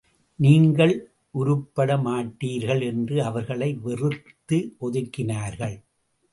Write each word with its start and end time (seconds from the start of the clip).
நீங்கள் 0.39 0.93
உருப்பட 1.33 1.97
மாட்டீர்கள் 1.97 2.81
என்று 2.83 3.23
அவர்களை 3.23 3.73
வெறுத்து 3.73 4.59
ஒதுக்கினார்கள். 4.81 5.77